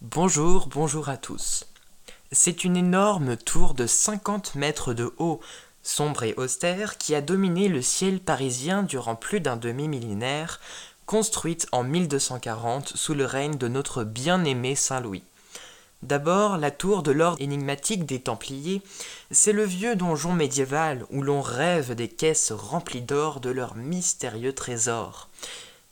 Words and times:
Bonjour, 0.00 0.68
bonjour 0.68 1.08
à 1.08 1.16
tous. 1.16 1.66
C'est 2.30 2.62
une 2.62 2.76
énorme 2.76 3.36
tour 3.36 3.74
de 3.74 3.88
50 3.88 4.54
mètres 4.54 4.94
de 4.94 5.12
haut, 5.18 5.40
sombre 5.82 6.22
et 6.22 6.34
austère, 6.36 6.98
qui 6.98 7.16
a 7.16 7.20
dominé 7.20 7.66
le 7.66 7.82
ciel 7.82 8.20
parisien 8.20 8.84
durant 8.84 9.16
plus 9.16 9.40
d'un 9.40 9.56
demi-millénaire, 9.56 10.60
construite 11.04 11.66
en 11.72 11.82
1240 11.82 12.92
sous 12.94 13.12
le 13.12 13.24
règne 13.24 13.58
de 13.58 13.66
notre 13.66 14.04
bien-aimé 14.04 14.76
Saint-Louis. 14.76 15.24
D'abord, 16.04 16.58
la 16.58 16.70
tour 16.70 17.02
de 17.02 17.10
l'ordre 17.10 17.42
énigmatique 17.42 18.06
des 18.06 18.20
Templiers, 18.20 18.82
c'est 19.32 19.52
le 19.52 19.64
vieux 19.64 19.96
donjon 19.96 20.32
médiéval 20.32 21.06
où 21.10 21.22
l'on 21.22 21.42
rêve 21.42 21.96
des 21.96 22.08
caisses 22.08 22.52
remplies 22.52 23.02
d'or 23.02 23.40
de 23.40 23.50
leurs 23.50 23.74
mystérieux 23.74 24.52
trésors. 24.52 25.28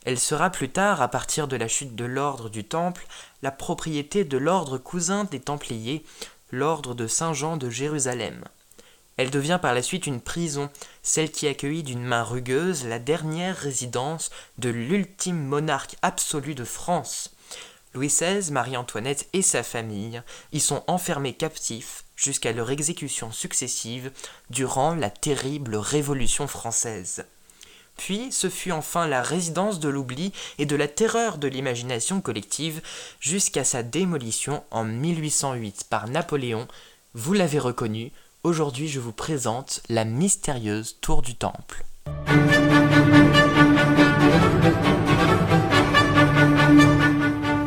Elle 0.07 0.20
sera 0.20 0.50
plus 0.50 0.68
tard, 0.68 1.02
à 1.02 1.09
partir 1.09 1.48
de 1.48 1.57
la 1.57 1.66
chute 1.66 1.96
de 1.96 2.04
l'ordre 2.04 2.48
du 2.48 2.62
Temple, 2.62 3.04
la 3.43 3.50
propriété 3.50 4.22
de 4.22 4.39
l'ordre 4.39 4.79
cousin 4.79 5.25
des 5.25 5.40
Templiers, 5.40 6.04
l'ordre 6.53 6.94
de 6.94 7.08
Saint-Jean 7.08 7.57
de 7.57 7.68
Jérusalem. 7.68 8.45
Elle 9.17 9.31
devient 9.31 9.58
par 9.61 9.75
la 9.75 9.82
suite 9.82 10.07
une 10.07 10.21
prison, 10.21 10.71
celle 11.03 11.32
qui 11.32 11.48
accueillit 11.48 11.82
d'une 11.82 12.04
main 12.04 12.22
rugueuse 12.22 12.84
la 12.84 13.00
dernière 13.00 13.57
résidence 13.57 14.31
de 14.58 14.68
l'ultime 14.68 15.45
monarque 15.45 15.96
absolu 16.03 16.54
de 16.54 16.64
France. 16.64 17.34
Louis 17.93 18.07
XVI, 18.07 18.53
Marie-Antoinette 18.53 19.29
et 19.32 19.43
sa 19.43 19.64
famille 19.64 20.23
y 20.53 20.61
sont 20.61 20.84
enfermés 20.86 21.34
captifs 21.34 22.04
jusqu'à 22.14 22.53
leur 22.53 22.70
exécution 22.70 23.32
successive 23.32 24.12
durant 24.50 24.95
la 24.95 25.11
terrible 25.11 25.75
Révolution 25.75 26.46
française. 26.46 27.25
Puis 27.96 28.29
ce 28.31 28.49
fut 28.49 28.73
enfin 28.73 29.07
la 29.07 29.23
résidence 29.23 29.81
de 29.81 29.89
l'oubli 29.89 30.32
et 30.59 30.67
de 30.67 30.77
la 30.77 30.89
terreur 30.89 31.39
de 31.39 31.49
l'imagination 31.49 32.20
collective 32.20 32.81
jusqu'à 33.20 33.64
sa 33.64 33.83
démolition 33.83 34.62
en 34.70 34.84
1808 34.84 35.87
par 35.89 36.09
Napoléon. 36.09 36.69
Vous 37.14 37.33
l'avez 37.33 37.59
reconnu, 37.59 38.12
aujourd'hui 38.43 38.89
je 38.89 39.01
vous 39.01 39.12
présente 39.12 39.81
la 39.89 40.05
mystérieuse 40.05 40.98
tour 41.01 41.23
du 41.23 41.35
Temple. 41.35 41.85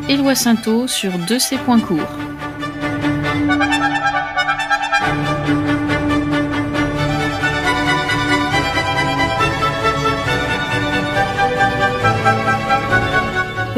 Éloi 0.08 0.34
sur 0.34 1.12
deux 1.28 1.38
ses 1.38 1.56
points 1.58 1.80
courts. 1.80 1.98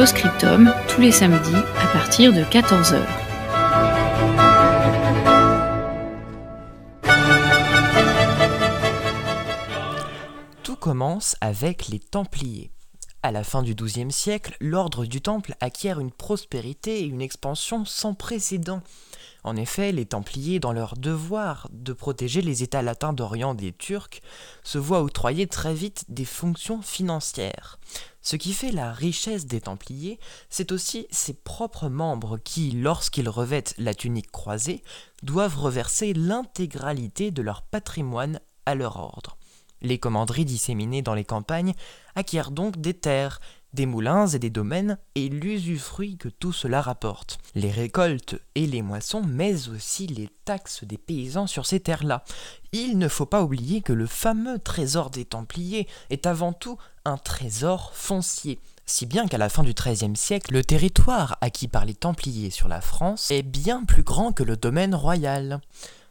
Tous 0.02 1.00
les 1.00 1.12
samedis 1.12 1.54
à 1.54 1.86
partir 1.92 2.32
de 2.32 2.40
14h. 2.40 2.98
Tout 10.64 10.74
commence 10.74 11.36
avec 11.40 11.86
les 11.86 12.00
Templiers. 12.00 12.72
À 13.22 13.30
la 13.30 13.44
fin 13.44 13.62
du 13.62 13.76
XIIe 13.76 14.10
siècle, 14.10 14.56
l'ordre 14.60 15.04
du 15.04 15.20
Temple 15.20 15.54
acquiert 15.60 16.00
une 16.00 16.10
prospérité 16.10 17.02
et 17.02 17.04
une 17.04 17.22
expansion 17.22 17.84
sans 17.84 18.14
précédent. 18.14 18.82
En 19.44 19.54
effet, 19.54 19.92
les 19.92 20.06
Templiers, 20.06 20.58
dans 20.58 20.72
leur 20.72 20.96
devoir 20.96 21.68
de 21.70 21.92
protéger 21.92 22.42
les 22.42 22.64
États 22.64 22.82
latins 22.82 23.12
d'Orient 23.12 23.54
des 23.54 23.72
Turcs, 23.72 24.20
se 24.64 24.78
voient 24.78 25.02
octroyer 25.02 25.46
très 25.46 25.74
vite 25.74 26.04
des 26.08 26.24
fonctions 26.24 26.82
financières. 26.82 27.78
Ce 28.22 28.36
qui 28.36 28.52
fait 28.52 28.70
la 28.70 28.92
richesse 28.92 29.46
des 29.46 29.60
Templiers, 29.60 30.20
c'est 30.48 30.70
aussi 30.70 31.06
ses 31.10 31.34
propres 31.34 31.88
membres 31.88 32.38
qui, 32.38 32.70
lorsqu'ils 32.70 33.28
revêtent 33.28 33.74
la 33.78 33.94
tunique 33.94 34.30
croisée, 34.30 34.82
doivent 35.24 35.58
reverser 35.58 36.14
l'intégralité 36.14 37.32
de 37.32 37.42
leur 37.42 37.62
patrimoine 37.62 38.40
à 38.64 38.76
leur 38.76 38.96
ordre. 38.96 39.36
Les 39.80 39.98
commanderies 39.98 40.44
disséminées 40.44 41.02
dans 41.02 41.14
les 41.14 41.24
campagnes 41.24 41.74
acquièrent 42.14 42.52
donc 42.52 42.80
des 42.80 42.94
terres, 42.94 43.40
des 43.72 43.86
moulins 43.86 44.26
et 44.26 44.38
des 44.38 44.50
domaines 44.50 44.98
et 45.14 45.28
l'usufruit 45.28 46.16
que 46.16 46.28
tout 46.28 46.52
cela 46.52 46.80
rapporte. 46.80 47.38
Les 47.54 47.70
récoltes 47.70 48.36
et 48.54 48.66
les 48.66 48.82
moissons, 48.82 49.22
mais 49.26 49.68
aussi 49.68 50.06
les 50.06 50.28
taxes 50.44 50.84
des 50.84 50.98
paysans 50.98 51.46
sur 51.46 51.66
ces 51.66 51.80
terres-là. 51.80 52.24
Il 52.72 52.98
ne 52.98 53.08
faut 53.08 53.26
pas 53.26 53.42
oublier 53.42 53.80
que 53.80 53.92
le 53.92 54.06
fameux 54.06 54.58
trésor 54.58 55.10
des 55.10 55.24
Templiers 55.24 55.88
est 56.10 56.26
avant 56.26 56.52
tout 56.52 56.78
un 57.04 57.16
trésor 57.16 57.92
foncier. 57.94 58.58
Si 58.84 59.06
bien 59.06 59.26
qu'à 59.26 59.38
la 59.38 59.48
fin 59.48 59.62
du 59.62 59.74
XIIIe 59.74 60.16
siècle, 60.16 60.52
le 60.52 60.64
territoire 60.64 61.38
acquis 61.40 61.68
par 61.68 61.84
les 61.84 61.94
Templiers 61.94 62.50
sur 62.50 62.68
la 62.68 62.80
France 62.80 63.30
est 63.30 63.42
bien 63.42 63.84
plus 63.84 64.02
grand 64.02 64.32
que 64.32 64.42
le 64.42 64.56
domaine 64.56 64.94
royal. 64.94 65.60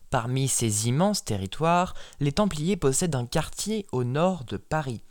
Parmi 0.10 0.48
ces 0.48 0.88
immenses 0.88 1.24
territoires, 1.24 1.94
les 2.20 2.32
Templiers 2.32 2.76
possèdent 2.76 3.16
un 3.16 3.26
quartier 3.26 3.86
au 3.92 4.04
nord 4.04 4.44
de 4.46 4.58
Paris. 4.58 5.02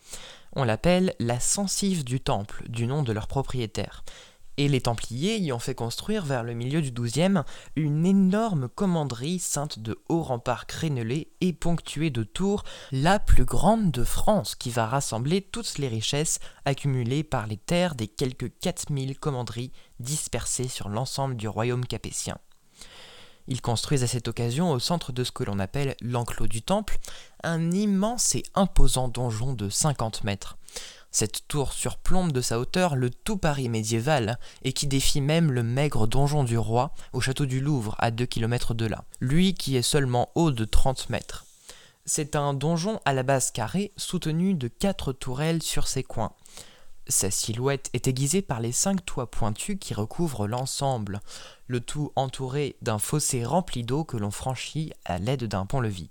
On 0.52 0.64
l'appelle 0.64 1.14
la 1.20 1.38
Censive 1.38 2.02
du 2.04 2.20
Temple, 2.20 2.68
du 2.68 2.86
nom 2.88 3.04
de 3.04 3.12
leur 3.12 3.28
propriétaire. 3.28 4.02
Et 4.56 4.68
les 4.68 4.80
Templiers 4.80 5.38
y 5.38 5.52
ont 5.52 5.60
fait 5.60 5.76
construire 5.76 6.24
vers 6.24 6.42
le 6.42 6.54
milieu 6.54 6.82
du 6.82 6.90
XIIe 6.90 7.44
une 7.76 8.04
énorme 8.04 8.68
commanderie 8.68 9.38
ceinte 9.38 9.78
de 9.78 10.02
hauts 10.08 10.22
remparts 10.22 10.66
crénelés 10.66 11.32
et 11.40 11.52
ponctuée 11.52 12.10
de 12.10 12.24
tours, 12.24 12.64
la 12.90 13.20
plus 13.20 13.44
grande 13.44 13.92
de 13.92 14.02
France, 14.02 14.56
qui 14.56 14.70
va 14.70 14.86
rassembler 14.86 15.40
toutes 15.40 15.78
les 15.78 15.88
richesses 15.88 16.40
accumulées 16.64 17.22
par 17.22 17.46
les 17.46 17.56
terres 17.56 17.94
des 17.94 18.08
quelques 18.08 18.50
4000 18.58 19.18
commanderies 19.18 19.72
dispersées 20.00 20.68
sur 20.68 20.88
l'ensemble 20.88 21.36
du 21.36 21.48
royaume 21.48 21.86
capétien. 21.86 22.36
Ils 23.50 23.60
construisent 23.60 24.04
à 24.04 24.06
cette 24.06 24.28
occasion, 24.28 24.70
au 24.70 24.78
centre 24.78 25.10
de 25.10 25.24
ce 25.24 25.32
que 25.32 25.42
l'on 25.42 25.58
appelle 25.58 25.96
l'enclos 26.00 26.46
du 26.46 26.62
temple, 26.62 26.98
un 27.42 27.72
immense 27.72 28.36
et 28.36 28.44
imposant 28.54 29.08
donjon 29.08 29.54
de 29.54 29.68
50 29.68 30.22
mètres. 30.22 30.56
Cette 31.10 31.48
tour 31.48 31.72
surplombe 31.72 32.30
de 32.30 32.40
sa 32.40 32.60
hauteur 32.60 32.94
le 32.94 33.10
tout 33.10 33.36
Paris 33.36 33.68
médiéval 33.68 34.38
et 34.62 34.72
qui 34.72 34.86
défie 34.86 35.20
même 35.20 35.50
le 35.50 35.64
maigre 35.64 36.06
donjon 36.06 36.44
du 36.44 36.56
roi 36.56 36.94
au 37.12 37.20
château 37.20 37.44
du 37.44 37.60
Louvre 37.60 37.96
à 37.98 38.12
2 38.12 38.24
km 38.24 38.72
de 38.72 38.86
là, 38.86 39.02
lui 39.20 39.54
qui 39.54 39.76
est 39.76 39.82
seulement 39.82 40.30
haut 40.36 40.52
de 40.52 40.64
30 40.64 41.10
mètres. 41.10 41.44
C'est 42.04 42.36
un 42.36 42.54
donjon 42.54 43.00
à 43.04 43.12
la 43.12 43.24
base 43.24 43.50
carrée 43.50 43.92
soutenu 43.96 44.54
de 44.54 44.68
quatre 44.68 45.12
tourelles 45.12 45.62
sur 45.62 45.88
ses 45.88 46.04
coins. 46.04 46.32
Sa 47.10 47.32
silhouette 47.32 47.90
est 47.92 48.06
aiguisée 48.06 48.40
par 48.40 48.60
les 48.60 48.70
cinq 48.70 49.04
toits 49.04 49.28
pointus 49.28 49.76
qui 49.80 49.94
recouvrent 49.94 50.46
l'ensemble, 50.46 51.20
le 51.66 51.80
tout 51.80 52.12
entouré 52.14 52.76
d'un 52.82 53.00
fossé 53.00 53.44
rempli 53.44 53.82
d'eau 53.82 54.04
que 54.04 54.16
l'on 54.16 54.30
franchit 54.30 54.92
à 55.04 55.18
l'aide 55.18 55.44
d'un 55.44 55.66
pont-levis. 55.66 56.10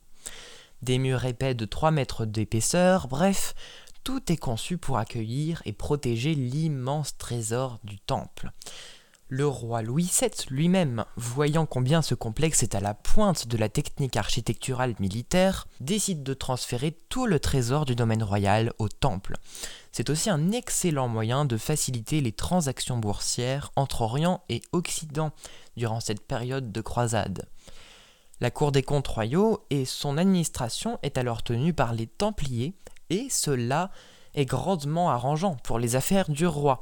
Des 0.81 0.97
murs 0.97 1.23
épais 1.23 1.53
de 1.53 1.63
3 1.63 1.91
mètres 1.91 2.25
d'épaisseur, 2.25 3.07
bref, 3.07 3.55
tout 4.03 4.29
est 4.29 4.37
conçu 4.37 4.77
pour 4.77 4.97
accueillir 4.97 5.61
et 5.63 5.71
protéger 5.71 6.35
l'immense 6.35 7.17
trésor 7.17 7.79
du 7.85 7.97
temple. 7.97 8.51
Le 9.31 9.45
roi 9.45 9.83
Louis 9.83 10.09
VII 10.19 10.31
lui-même, 10.49 11.05
voyant 11.15 11.67
combien 11.67 12.01
ce 12.01 12.15
complexe 12.15 12.63
est 12.63 12.73
à 12.73 12.79
la 12.79 12.95
pointe 12.95 13.47
de 13.47 13.57
la 13.57 13.69
technique 13.69 14.17
architecturale 14.17 14.95
militaire, 14.99 15.67
décide 15.81 16.23
de 16.23 16.33
transférer 16.33 16.97
tout 17.09 17.27
le 17.27 17.39
trésor 17.39 17.85
du 17.85 17.95
domaine 17.95 18.23
royal 18.23 18.73
au 18.79 18.89
temple. 18.89 19.37
C'est 19.91 20.09
aussi 20.09 20.31
un 20.31 20.51
excellent 20.51 21.07
moyen 21.07 21.45
de 21.45 21.57
faciliter 21.57 22.21
les 22.21 22.31
transactions 22.31 22.97
boursières 22.97 23.71
entre 23.75 24.01
Orient 24.01 24.41
et 24.49 24.63
Occident 24.71 25.31
durant 25.77 25.99
cette 25.99 26.25
période 26.25 26.71
de 26.71 26.81
croisade. 26.81 27.47
La 28.41 28.49
Cour 28.49 28.71
des 28.71 28.81
comptes 28.81 29.09
royaux 29.09 29.63
et 29.69 29.85
son 29.85 30.17
administration 30.17 30.97
est 31.03 31.19
alors 31.19 31.43
tenue 31.43 31.75
par 31.75 31.93
les 31.93 32.07
Templiers, 32.07 32.73
et 33.11 33.27
cela 33.29 33.91
est 34.33 34.45
grandement 34.45 35.11
arrangeant 35.11 35.55
pour 35.63 35.77
les 35.77 35.95
affaires 35.95 36.29
du 36.29 36.47
roi, 36.47 36.81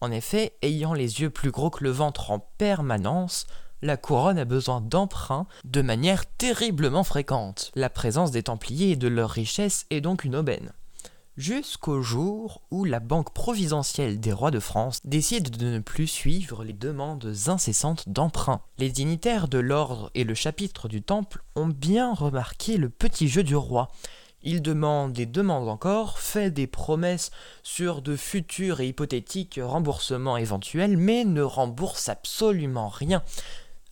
en 0.00 0.10
effet, 0.10 0.54
ayant 0.62 0.94
les 0.94 1.20
yeux 1.20 1.30
plus 1.30 1.50
gros 1.50 1.70
que 1.70 1.84
le 1.84 1.90
ventre 1.90 2.30
en 2.30 2.38
permanence, 2.58 3.46
la 3.82 3.96
couronne 3.96 4.38
a 4.38 4.44
besoin 4.44 4.80
d'emprunts 4.80 5.46
de 5.64 5.82
manière 5.82 6.26
terriblement 6.26 7.04
fréquente. 7.04 7.70
La 7.74 7.90
présence 7.90 8.30
des 8.30 8.42
Templiers 8.42 8.92
et 8.92 8.96
de 8.96 9.08
leur 9.08 9.30
richesse 9.30 9.86
est 9.90 10.00
donc 10.00 10.24
une 10.24 10.36
aubaine. 10.36 10.72
Jusqu'au 11.36 12.02
jour 12.02 12.62
où 12.72 12.84
la 12.84 12.98
Banque 12.98 13.32
providentielle 13.32 14.18
des 14.18 14.32
rois 14.32 14.50
de 14.50 14.58
France 14.58 14.98
décide 15.04 15.56
de 15.56 15.66
ne 15.66 15.78
plus 15.78 16.08
suivre 16.08 16.64
les 16.64 16.72
demandes 16.72 17.32
incessantes 17.46 18.08
d'emprunt. 18.08 18.60
Les 18.78 18.90
dignitaires 18.90 19.46
de 19.46 19.58
l'ordre 19.58 20.10
et 20.16 20.24
le 20.24 20.34
chapitre 20.34 20.88
du 20.88 21.00
temple 21.00 21.44
ont 21.54 21.68
bien 21.68 22.12
remarqué 22.12 22.76
le 22.76 22.88
petit 22.88 23.28
jeu 23.28 23.44
du 23.44 23.54
roi, 23.54 23.86
il 24.48 24.62
demande 24.62 25.18
et 25.18 25.26
demande 25.26 25.68
encore, 25.68 26.18
fait 26.18 26.50
des 26.50 26.66
promesses 26.66 27.30
sur 27.62 28.00
de 28.00 28.16
futurs 28.16 28.80
et 28.80 28.88
hypothétiques 28.88 29.60
remboursements 29.62 30.38
éventuels, 30.38 30.96
mais 30.96 31.26
ne 31.26 31.42
rembourse 31.42 32.08
absolument 32.08 32.88
rien. 32.88 33.22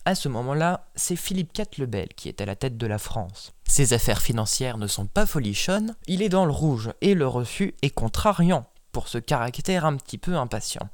À 0.05 0.15
ce 0.15 0.29
moment-là, 0.29 0.87
c'est 0.95 1.15
Philippe 1.15 1.55
IV 1.55 1.67
le 1.77 1.85
Bel 1.85 2.07
qui 2.15 2.27
est 2.27 2.41
à 2.41 2.47
la 2.47 2.55
tête 2.55 2.75
de 2.75 2.87
la 2.87 2.97
France. 2.97 3.53
Ses 3.65 3.93
affaires 3.93 4.23
financières 4.23 4.79
ne 4.79 4.87
sont 4.87 5.05
pas 5.05 5.27
folichonnes, 5.27 5.95
il 6.07 6.23
est 6.23 6.29
dans 6.29 6.45
le 6.45 6.51
rouge 6.51 6.89
et 7.01 7.13
le 7.13 7.27
refus 7.27 7.75
est 7.83 7.91
contrariant 7.91 8.65
pour 8.91 9.09
ce 9.09 9.19
caractère 9.19 9.85
un 9.85 9.95
petit 9.95 10.17
peu 10.17 10.37
impatient. 10.37 10.89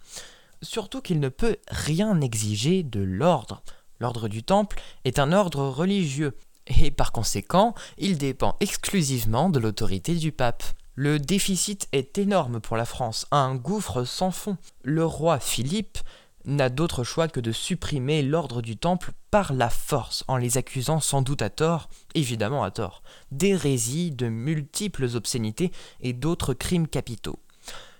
surtout 0.61 1.01
qu'il 1.01 1.21
ne 1.21 1.29
peut 1.29 1.55
rien 1.69 2.19
exiger 2.19 2.83
de 2.83 2.99
l'ordre. 2.99 3.63
L'ordre 4.01 4.27
du 4.27 4.43
Temple 4.43 4.81
est 5.05 5.19
un 5.19 5.31
ordre 5.31 5.63
religieux, 5.63 6.35
et 6.67 6.91
par 6.91 7.11
conséquent, 7.11 7.73
il 7.97 8.17
dépend 8.17 8.55
exclusivement 8.59 9.49
de 9.49 9.59
l'autorité 9.59 10.15
du 10.15 10.31
pape. 10.31 10.63
Le 10.95 11.19
déficit 11.19 11.87
est 11.91 12.17
énorme 12.17 12.59
pour 12.61 12.77
la 12.77 12.85
France, 12.85 13.25
un 13.31 13.55
gouffre 13.55 14.03
sans 14.03 14.31
fond. 14.31 14.57
Le 14.83 15.05
roi 15.05 15.39
Philippe 15.39 15.97
n'a 16.45 16.69
d'autre 16.69 17.03
choix 17.03 17.27
que 17.27 17.39
de 17.39 17.51
supprimer 17.51 18.21
l'ordre 18.21 18.61
du 18.61 18.77
Temple 18.77 19.11
par 19.31 19.53
la 19.53 19.69
force, 19.69 20.23
en 20.27 20.37
les 20.37 20.57
accusant 20.57 20.99
sans 20.99 21.21
doute 21.21 21.41
à 21.41 21.49
tort, 21.49 21.89
évidemment 22.15 22.63
à 22.63 22.71
tort, 22.71 23.01
d'hérésie, 23.31 24.11
de 24.11 24.27
multiples 24.27 25.15
obscénités 25.15 25.71
et 26.01 26.13
d'autres 26.13 26.53
crimes 26.53 26.87
capitaux. 26.87 27.39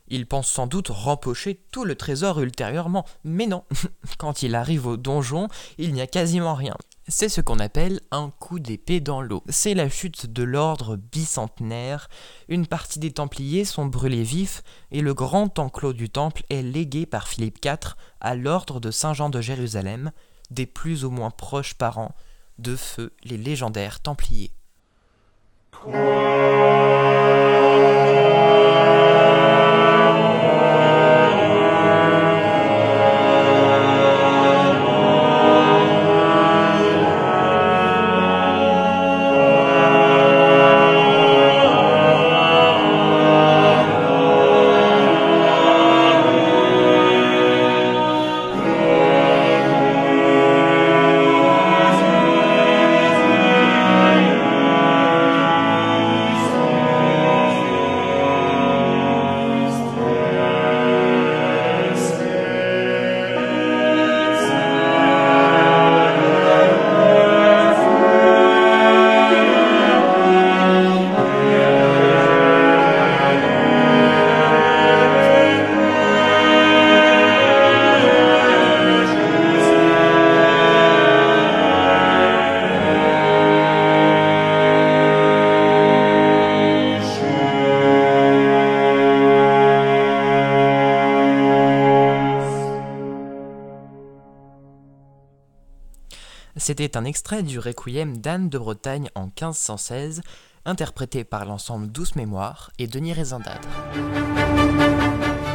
Il 0.10 0.28
pense 0.28 0.50
sans 0.50 0.68
doute 0.68 0.90
rempocher 0.90 1.62
tout 1.72 1.86
le 1.86 1.96
trésor 1.96 2.40
ultérieurement, 2.42 3.06
mais 3.24 3.48
non, 3.48 3.64
quand 4.18 4.44
il 4.44 4.54
arrive 4.54 4.86
au 4.86 4.98
donjon, 4.98 5.48
il 5.78 5.94
n'y 5.94 6.02
a 6.02 6.08
quasiment 6.08 6.54
rien. 6.54 6.76
C'est 7.10 7.28
ce 7.28 7.42
qu'on 7.42 7.60
appelle 7.60 8.00
un 8.12 8.30
coup 8.30 8.60
d'épée 8.60 9.02
dans 9.02 9.22
l'eau. 9.22 9.44
C'est 9.50 9.74
la 9.74 9.90
chute 9.90 10.32
de 10.32 10.42
l'ordre 10.42 10.96
bicentenaire, 10.96 12.08
une 12.48 12.66
partie 12.66 13.00
des 13.00 13.12
Templiers 13.12 13.66
sont 13.66 13.86
brûlés 13.86 14.24
vifs, 14.24 14.64
et 14.90 15.02
le 15.02 15.14
grand 15.14 15.60
enclos 15.60 15.92
du 15.92 16.10
temple 16.10 16.44
est 16.50 16.62
légué 16.62 17.06
par 17.06 17.28
Philippe 17.28 17.64
IV 17.64 17.96
à 18.22 18.36
l'ordre 18.36 18.80
de 18.80 18.90
Saint 18.90 19.14
Jean 19.14 19.30
de 19.30 19.42
Jérusalem, 19.42 20.12
des 20.50 20.66
plus 20.66 21.04
ou 21.04 21.12
moins 21.12 21.32
proches 21.32 21.74
parents 21.74 22.16
de 22.58 22.76
feu 22.78 23.12
les 23.24 23.38
légendaires 23.38 24.00
Templiers. 24.00 24.54
C'était 96.66 96.96
un 96.96 97.04
extrait 97.04 97.44
du 97.44 97.60
Requiem 97.60 98.16
d'Anne 98.16 98.48
de 98.48 98.58
Bretagne 98.58 99.10
en 99.16 99.26
1516, 99.26 100.22
interprété 100.64 101.26
par 101.26 101.44
l'ensemble 101.44 101.88
Douce 101.88 102.16
Mémoire 102.16 102.72
et 102.80 102.88
Denis 102.88 103.12
Rézindadre. 103.12 103.68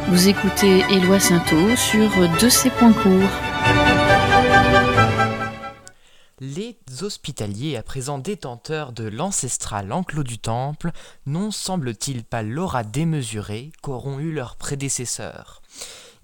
Vous 0.09 0.27
écoutez 0.27 0.83
Éloi 0.91 1.19
Sainteau 1.19 1.75
sur 1.75 2.11
De 2.39 2.47
ces 2.47 2.69
points 2.69 2.93
courts. 2.93 3.27
Les 6.39 6.77
hospitaliers, 7.01 7.75
à 7.75 7.81
présent 7.81 8.19
détenteurs 8.19 8.91
de 8.91 9.05
l'ancestral 9.05 9.91
enclos 9.91 10.23
du 10.23 10.37
temple, 10.37 10.91
n'ont 11.25 11.49
semble-t-il 11.49 12.23
pas 12.23 12.43
l'aura 12.43 12.83
démesurée 12.83 13.71
qu'auront 13.81 14.19
eu 14.19 14.31
leurs 14.31 14.57
prédécesseurs. 14.57 15.63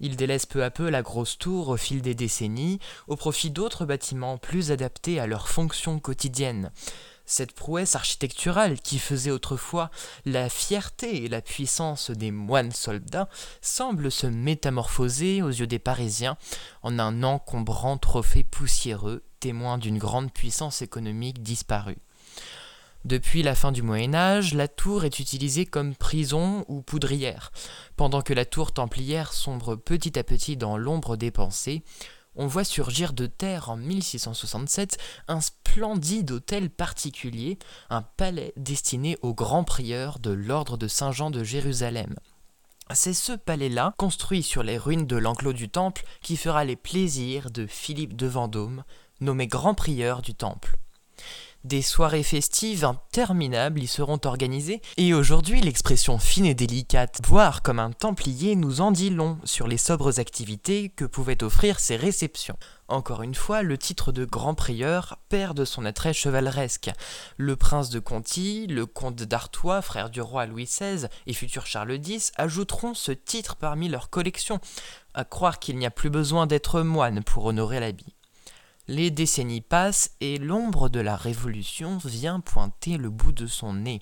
Ils 0.00 0.16
délaissent 0.16 0.46
peu 0.46 0.64
à 0.64 0.70
peu 0.70 0.90
la 0.90 1.02
grosse 1.02 1.38
tour 1.38 1.68
au 1.68 1.76
fil 1.76 2.02
des 2.02 2.14
décennies, 2.14 2.78
au 3.08 3.16
profit 3.16 3.50
d'autres 3.50 3.84
bâtiments 3.84 4.38
plus 4.38 4.70
adaptés 4.70 5.20
à 5.20 5.26
leurs 5.26 5.48
fonctions 5.48 5.98
quotidiennes. 5.98 6.70
Cette 7.28 7.52
prouesse 7.52 7.96
architecturale 7.96 8.80
qui 8.80 9.00
faisait 9.00 9.32
autrefois 9.32 9.90
la 10.24 10.48
fierté 10.48 11.24
et 11.24 11.28
la 11.28 11.42
puissance 11.42 12.12
des 12.12 12.30
moines 12.30 12.70
soldats 12.70 13.28
semble 13.60 14.12
se 14.12 14.28
métamorphoser 14.28 15.42
aux 15.42 15.48
yeux 15.48 15.66
des 15.66 15.80
Parisiens 15.80 16.36
en 16.82 17.00
un 17.00 17.24
encombrant 17.24 17.98
trophée 17.98 18.44
poussiéreux, 18.44 19.24
témoin 19.40 19.76
d'une 19.76 19.98
grande 19.98 20.32
puissance 20.32 20.82
économique 20.82 21.42
disparue. 21.42 21.98
Depuis 23.06 23.44
la 23.44 23.54
fin 23.54 23.70
du 23.70 23.82
Moyen 23.82 24.14
Âge, 24.14 24.52
la 24.52 24.66
tour 24.66 25.04
est 25.04 25.20
utilisée 25.20 25.64
comme 25.64 25.94
prison 25.94 26.64
ou 26.66 26.82
poudrière. 26.82 27.52
Pendant 27.94 28.20
que 28.20 28.32
la 28.32 28.44
tour 28.44 28.72
templière 28.72 29.32
sombre 29.32 29.76
petit 29.76 30.18
à 30.18 30.24
petit 30.24 30.56
dans 30.56 30.76
l'ombre 30.76 31.16
des 31.16 31.30
pensées, 31.30 31.84
on 32.34 32.48
voit 32.48 32.64
surgir 32.64 33.12
de 33.12 33.26
terre 33.26 33.70
en 33.70 33.76
1667 33.76 34.98
un 35.28 35.40
splendide 35.40 36.32
hôtel 36.32 36.68
particulier, 36.68 37.60
un 37.90 38.02
palais 38.02 38.52
destiné 38.56 39.16
au 39.22 39.34
grand 39.34 39.62
prieur 39.62 40.18
de 40.18 40.32
l'ordre 40.32 40.76
de 40.76 40.88
Saint-Jean 40.88 41.30
de 41.30 41.44
Jérusalem. 41.44 42.16
C'est 42.92 43.14
ce 43.14 43.34
palais-là, 43.34 43.94
construit 43.98 44.42
sur 44.42 44.64
les 44.64 44.78
ruines 44.78 45.06
de 45.06 45.16
l'enclos 45.16 45.52
du 45.52 45.68
temple, 45.68 46.02
qui 46.22 46.36
fera 46.36 46.64
les 46.64 46.74
plaisirs 46.74 47.52
de 47.52 47.68
Philippe 47.68 48.16
de 48.16 48.26
Vendôme, 48.26 48.82
nommé 49.20 49.46
grand 49.46 49.74
prieur 49.74 50.22
du 50.22 50.34
temple. 50.34 50.76
Des 51.66 51.82
soirées 51.82 52.22
festives 52.22 52.84
interminables 52.84 53.82
y 53.82 53.88
seront 53.88 54.20
organisées, 54.24 54.80
et 54.98 55.12
aujourd'hui 55.14 55.60
l'expression 55.60 56.16
fine 56.16 56.46
et 56.46 56.54
délicate 56.54 57.20
boire 57.28 57.60
comme 57.60 57.80
un 57.80 57.90
templier 57.90 58.54
nous 58.54 58.80
en 58.80 58.92
dit 58.92 59.10
long 59.10 59.38
sur 59.42 59.66
les 59.66 59.76
sobres 59.76 60.20
activités 60.20 60.90
que 60.90 61.04
pouvaient 61.04 61.42
offrir 61.42 61.80
ces 61.80 61.96
réceptions. 61.96 62.56
Encore 62.86 63.22
une 63.22 63.34
fois, 63.34 63.62
le 63.62 63.76
titre 63.78 64.12
de 64.12 64.24
grand 64.24 64.54
prieur 64.54 65.18
perd 65.28 65.56
de 65.56 65.64
son 65.64 65.84
attrait 65.84 66.12
chevaleresque. 66.12 66.92
Le 67.36 67.56
prince 67.56 67.90
de 67.90 67.98
Conti, 67.98 68.68
le 68.68 68.86
comte 68.86 69.24
d'Artois, 69.24 69.82
frère 69.82 70.08
du 70.08 70.20
roi 70.20 70.46
Louis 70.46 70.66
XVI 70.66 71.08
et 71.26 71.32
futur 71.32 71.66
Charles 71.66 71.98
X, 72.06 72.30
ajouteront 72.36 72.94
ce 72.94 73.10
titre 73.10 73.56
parmi 73.56 73.88
leur 73.88 74.08
collection, 74.08 74.60
à 75.14 75.24
croire 75.24 75.58
qu'il 75.58 75.78
n'y 75.78 75.86
a 75.86 75.90
plus 75.90 76.10
besoin 76.10 76.46
d'être 76.46 76.82
moine 76.82 77.24
pour 77.24 77.46
honorer 77.46 77.80
l'habit. 77.80 78.15
Les 78.88 79.10
décennies 79.10 79.62
passent 79.62 80.12
et 80.20 80.38
l'ombre 80.38 80.88
de 80.88 81.00
la 81.00 81.16
Révolution 81.16 81.98
vient 82.04 82.38
pointer 82.38 82.98
le 82.98 83.10
bout 83.10 83.32
de 83.32 83.48
son 83.48 83.72
nez. 83.72 84.00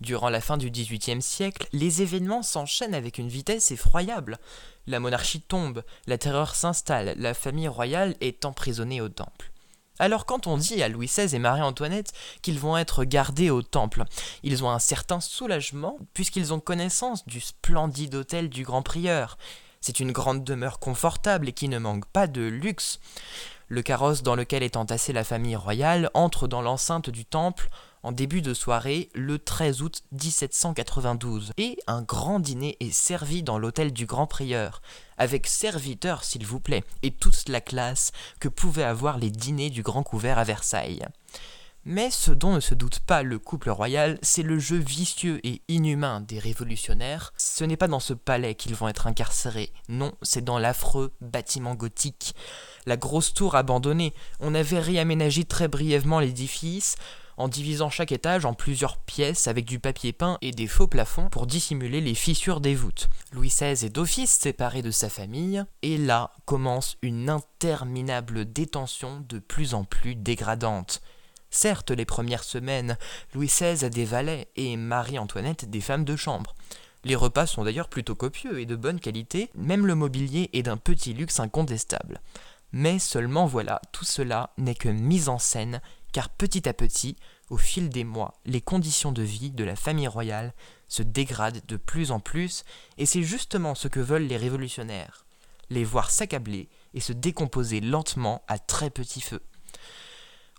Durant 0.00 0.28
la 0.28 0.40
fin 0.40 0.56
du 0.56 0.70
XVIIIe 0.70 1.20
siècle, 1.20 1.66
les 1.72 2.00
événements 2.00 2.42
s'enchaînent 2.42 2.94
avec 2.94 3.18
une 3.18 3.28
vitesse 3.28 3.72
effroyable. 3.72 4.38
La 4.86 5.00
monarchie 5.00 5.40
tombe, 5.40 5.82
la 6.06 6.16
terreur 6.16 6.54
s'installe, 6.54 7.14
la 7.16 7.34
famille 7.34 7.66
royale 7.66 8.14
est 8.20 8.44
emprisonnée 8.44 9.00
au 9.00 9.08
temple. 9.08 9.50
Alors 9.98 10.26
quand 10.26 10.46
on 10.46 10.58
dit 10.58 10.82
à 10.82 10.88
Louis 10.88 11.06
XVI 11.06 11.34
et 11.34 11.38
Marie-Antoinette 11.40 12.12
qu'ils 12.42 12.58
vont 12.60 12.76
être 12.76 13.04
gardés 13.04 13.50
au 13.50 13.62
temple, 13.62 14.04
ils 14.44 14.62
ont 14.62 14.70
un 14.70 14.78
certain 14.78 15.20
soulagement 15.20 15.98
puisqu'ils 16.14 16.52
ont 16.52 16.60
connaissance 16.60 17.26
du 17.26 17.40
splendide 17.40 18.14
hôtel 18.14 18.48
du 18.48 18.64
grand 18.64 18.82
prieur. 18.82 19.38
C'est 19.80 20.00
une 20.00 20.12
grande 20.12 20.44
demeure 20.44 20.78
confortable 20.78 21.48
et 21.48 21.52
qui 21.52 21.68
ne 21.68 21.78
manque 21.78 22.06
pas 22.06 22.26
de 22.26 22.40
luxe. 22.40 23.00
Le 23.68 23.82
carrosse 23.82 24.22
dans 24.22 24.36
lequel 24.36 24.62
est 24.62 24.76
entassée 24.76 25.12
la 25.12 25.24
famille 25.24 25.56
royale 25.56 26.10
entre 26.12 26.46
dans 26.46 26.60
l'enceinte 26.60 27.08
du 27.08 27.24
temple 27.24 27.68
en 28.02 28.12
début 28.12 28.42
de 28.42 28.52
soirée 28.52 29.08
le 29.14 29.38
13 29.38 29.80
août 29.80 30.02
1792 30.12 31.52
et 31.56 31.78
un 31.86 32.02
grand 32.02 32.38
dîner 32.38 32.76
est 32.80 32.90
servi 32.90 33.42
dans 33.42 33.58
l'hôtel 33.58 33.94
du 33.94 34.04
grand 34.04 34.26
prieur 34.26 34.82
avec 35.16 35.46
serviteurs 35.46 36.24
s'il 36.24 36.44
vous 36.44 36.60
plaît 36.60 36.84
et 37.02 37.10
toute 37.10 37.48
la 37.48 37.62
classe 37.62 38.12
que 38.40 38.48
pouvaient 38.48 38.84
avoir 38.84 39.16
les 39.16 39.30
dîners 39.30 39.70
du 39.70 39.82
grand 39.82 40.02
couvert 40.02 40.38
à 40.38 40.44
Versailles. 40.44 41.06
Mais 41.86 42.10
ce 42.10 42.30
dont 42.30 42.54
ne 42.54 42.60
se 42.60 42.74
doute 42.74 43.00
pas 43.00 43.22
le 43.22 43.38
couple 43.38 43.68
royal, 43.68 44.18
c'est 44.22 44.42
le 44.42 44.58
jeu 44.58 44.78
vicieux 44.78 45.38
et 45.46 45.60
inhumain 45.68 46.22
des 46.22 46.38
révolutionnaires. 46.38 47.34
Ce 47.36 47.62
n'est 47.62 47.76
pas 47.76 47.88
dans 47.88 48.00
ce 48.00 48.14
palais 48.14 48.54
qu'ils 48.54 48.74
vont 48.74 48.88
être 48.88 49.06
incarcérés, 49.06 49.70
non, 49.90 50.12
c'est 50.22 50.44
dans 50.44 50.58
l'affreux 50.58 51.12
bâtiment 51.20 51.74
gothique. 51.74 52.34
La 52.86 52.96
grosse 52.96 53.34
tour 53.34 53.54
abandonnée, 53.54 54.14
on 54.40 54.54
avait 54.54 54.78
réaménagé 54.78 55.44
très 55.44 55.68
brièvement 55.68 56.20
l'édifice, 56.20 56.96
en 57.36 57.48
divisant 57.48 57.90
chaque 57.90 58.12
étage 58.12 58.46
en 58.46 58.54
plusieurs 58.54 58.96
pièces 58.96 59.48
avec 59.48 59.66
du 59.66 59.78
papier 59.78 60.12
peint 60.12 60.38
et 60.40 60.52
des 60.52 60.68
faux 60.68 60.86
plafonds 60.86 61.28
pour 61.28 61.46
dissimuler 61.46 62.00
les 62.00 62.14
fissures 62.14 62.60
des 62.60 62.74
voûtes. 62.74 63.08
Louis 63.32 63.48
XVI 63.48 63.84
est 63.84 63.94
d'office 63.94 64.30
séparé 64.30 64.80
de 64.80 64.90
sa 64.90 65.10
famille, 65.10 65.64
et 65.82 65.98
là 65.98 66.32
commence 66.46 66.96
une 67.02 67.28
interminable 67.28 68.50
détention 68.50 69.22
de 69.28 69.38
plus 69.38 69.74
en 69.74 69.84
plus 69.84 70.14
dégradante. 70.14 71.02
Certes, 71.54 71.92
les 71.92 72.04
premières 72.04 72.42
semaines, 72.42 72.98
Louis 73.32 73.46
XVI 73.46 73.84
a 73.84 73.88
des 73.88 74.04
valets 74.04 74.48
et 74.56 74.76
Marie-Antoinette 74.76 75.70
des 75.70 75.80
femmes 75.80 76.04
de 76.04 76.16
chambre. 76.16 76.56
Les 77.04 77.14
repas 77.14 77.46
sont 77.46 77.62
d'ailleurs 77.62 77.88
plutôt 77.88 78.16
copieux 78.16 78.58
et 78.58 78.66
de 78.66 78.74
bonne 78.74 78.98
qualité, 78.98 79.50
même 79.54 79.86
le 79.86 79.94
mobilier 79.94 80.50
est 80.52 80.64
d'un 80.64 80.76
petit 80.76 81.14
luxe 81.14 81.38
incontestable. 81.38 82.20
Mais 82.72 82.98
seulement 82.98 83.46
voilà, 83.46 83.80
tout 83.92 84.04
cela 84.04 84.50
n'est 84.58 84.74
que 84.74 84.88
mise 84.88 85.28
en 85.28 85.38
scène, 85.38 85.80
car 86.12 86.28
petit 86.28 86.68
à 86.68 86.72
petit, 86.72 87.14
au 87.50 87.56
fil 87.56 87.88
des 87.88 88.02
mois, 88.02 88.34
les 88.44 88.60
conditions 88.60 89.12
de 89.12 89.22
vie 89.22 89.52
de 89.52 89.62
la 89.62 89.76
famille 89.76 90.08
royale 90.08 90.54
se 90.88 91.04
dégradent 91.04 91.62
de 91.68 91.76
plus 91.76 92.10
en 92.10 92.18
plus, 92.18 92.64
et 92.98 93.06
c'est 93.06 93.22
justement 93.22 93.76
ce 93.76 93.86
que 93.86 94.00
veulent 94.00 94.26
les 94.26 94.36
révolutionnaires, 94.36 95.24
les 95.70 95.84
voir 95.84 96.10
s'accabler 96.10 96.68
et 96.94 97.00
se 97.00 97.12
décomposer 97.12 97.80
lentement 97.80 98.42
à 98.48 98.58
très 98.58 98.90
petit 98.90 99.20
feu. 99.20 99.40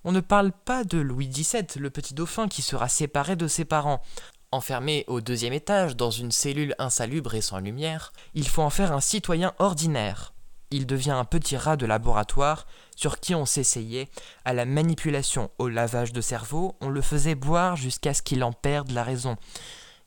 On 0.08 0.12
ne 0.12 0.20
parle 0.20 0.52
pas 0.52 0.84
de 0.84 1.00
Louis 1.00 1.28
XVII, 1.28 1.66
le 1.80 1.90
petit 1.90 2.14
dauphin 2.14 2.48
qui 2.48 2.62
sera 2.62 2.88
séparé 2.88 3.36
de 3.36 3.48
ses 3.48 3.66
parents. 3.66 4.04
Enfermé 4.52 5.04
au 5.08 5.20
deuxième 5.20 5.52
étage 5.52 5.96
dans 5.96 6.12
une 6.12 6.32
cellule 6.32 6.76
insalubre 6.78 7.34
et 7.34 7.42
sans 7.42 7.58
lumière, 7.58 8.14
il 8.36 8.48
faut 8.48 8.62
en 8.62 8.70
faire 8.70 8.92
un 8.92 9.02
citoyen 9.02 9.56
ordinaire. 9.58 10.36
Il 10.70 10.86
devient 10.86 11.10
un 11.10 11.26
petit 11.26 11.58
rat 11.58 11.76
de 11.76 11.88
laboratoire 11.88 12.68
sur 12.96 13.20
qui 13.20 13.34
on 13.34 13.48
s'essayait 13.48 14.08
à 14.46 14.54
la 14.54 14.66
manipulation, 14.66 15.50
au 15.58 15.70
lavage 15.70 16.14
de 16.14 16.22
cerveau, 16.22 16.76
on 16.82 16.90
le 16.90 17.02
faisait 17.02 17.34
boire 17.34 17.76
jusqu'à 17.76 18.14
ce 18.14 18.22
qu'il 18.22 18.44
en 18.44 18.54
perde 18.54 18.92
la 18.92 19.04
raison, 19.04 19.38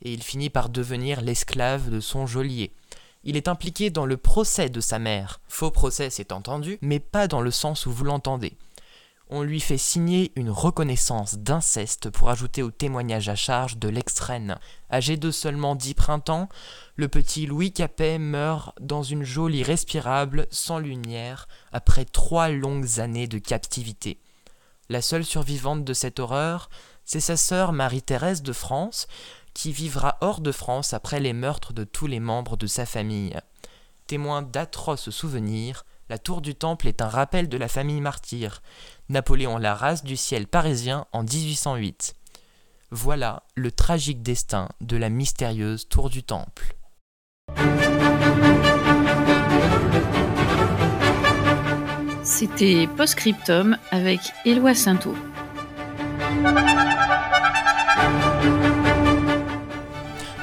et 0.03 0.13
il 0.13 0.23
finit 0.23 0.49
par 0.49 0.69
devenir 0.69 1.23
l'esclave 1.23 1.91
de 1.91 1.99
son 1.99 2.25
geôlier. 2.25 2.73
Il 3.25 3.37
est 3.37 3.49
impliqué 3.49 3.91
dans 3.91 4.07
le 4.07 4.17
procès 4.17 4.69
de 4.69 4.81
sa 4.81 5.01
mère. 5.01 5.41
Faux 5.49 5.73
procès, 5.73 6.09
c'est 6.09 6.31
entendu, 6.31 6.79
mais 6.83 7.01
pas 7.01 7.27
dans 7.27 7.41
le 7.41 7.51
sens 7.51 7.85
où 7.85 7.91
vous 7.91 8.05
l'entendez 8.05 8.57
on 9.31 9.43
lui 9.43 9.61
fait 9.61 9.79
signer 9.79 10.33
une 10.37 10.51
reconnaissance 10.51 11.37
d'inceste 11.39 12.11
pour 12.11 12.31
ajouter 12.31 12.63
au 12.63 12.71
témoignage 12.71 13.29
à 13.29 13.35
charge 13.35 13.77
de 13.77 13.89
l'extraine. 13.89 14.59
Âgé 14.91 15.17
de 15.17 15.31
seulement 15.31 15.75
dix 15.75 15.95
printemps, 15.95 16.49
le 16.97 17.09
petit 17.09 17.47
Louis 17.47 17.73
Capet 17.73 18.19
meurt 18.19 18.75
dans 18.81 19.03
une 19.03 19.25
geôle 19.25 19.55
irrespirable, 19.55 20.47
sans 20.51 20.79
lumière, 20.79 21.47
après 21.73 22.05
trois 22.05 22.49
longues 22.49 23.01
années 23.01 23.29
de 23.29 23.39
captivité. 23.39 24.19
La 24.89 25.03
seule 25.03 25.25
survivante 25.25 25.85
de 25.85 25.93
cette 25.93 26.19
horreur, 26.19 26.71
c'est 27.05 27.21
sa 27.21 27.37
sœur 27.37 27.73
Marie-Thérèse 27.73 28.43
de 28.43 28.53
France, 28.55 29.07
qui 29.53 29.73
vivra 29.73 30.17
hors 30.21 30.41
de 30.41 30.53
France 30.53 30.95
après 30.95 31.21
les 31.21 31.33
meurtres 31.33 31.73
de 31.73 31.85
tous 31.85 32.07
les 32.07 32.21
membres 32.21 32.57
de 32.57 32.67
sa 32.67 32.87
famille. 32.87 33.37
Témoin 34.07 34.41
d'atroces 34.41 35.11
souvenirs, 35.11 35.85
la 36.09 36.19
tour 36.19 36.41
du 36.41 36.55
Temple 36.55 36.89
est 36.89 37.03
un 37.03 37.09
rappel 37.09 37.49
de 37.49 37.57
la 37.57 37.69
famille 37.69 38.01
martyre. 38.01 38.63
Napoléon 39.09 39.59
la 39.59 39.75
race 39.75 40.05
du 40.05 40.17
ciel 40.17 40.47
parisien 40.47 41.07
en 41.13 41.23
1808. 41.23 42.15
Voilà 42.91 43.43
le 43.55 43.71
tragique 43.71 44.23
destin 44.23 44.69
de 44.81 44.97
la 44.97 45.11
mystérieuse 45.11 45.89
tour 45.89 46.09
du 46.09 46.23
Temple. 46.23 46.75
C'était 52.23 52.87
Postscriptum 52.97 53.77
avec 53.91 54.21
Éloi. 54.45 54.75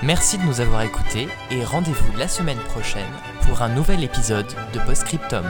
Merci 0.05 0.37
de 0.37 0.43
nous 0.43 0.61
avoir 0.61 0.83
écoutés 0.83 1.27
et 1.49 1.63
rendez-vous 1.63 2.15
la 2.15 2.27
semaine 2.27 2.59
prochaine 2.59 3.11
pour 3.47 3.63
un 3.63 3.69
nouvel 3.69 4.03
épisode 4.03 4.45
de 4.71 4.79
Postscriptum. 4.85 5.45